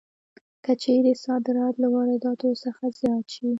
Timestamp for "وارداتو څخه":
1.93-2.83